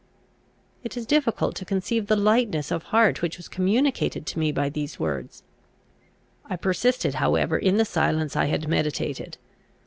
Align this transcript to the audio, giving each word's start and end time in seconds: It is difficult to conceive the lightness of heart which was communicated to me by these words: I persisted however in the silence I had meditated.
It 0.83 0.97
is 0.97 1.05
difficult 1.05 1.55
to 1.57 1.63
conceive 1.63 2.07
the 2.07 2.15
lightness 2.15 2.71
of 2.71 2.81
heart 2.85 3.21
which 3.21 3.37
was 3.37 3.47
communicated 3.47 4.25
to 4.25 4.39
me 4.39 4.51
by 4.51 4.67
these 4.67 4.99
words: 4.99 5.43
I 6.43 6.55
persisted 6.55 7.13
however 7.21 7.55
in 7.55 7.77
the 7.77 7.85
silence 7.85 8.35
I 8.35 8.45
had 8.45 8.67
meditated. 8.67 9.37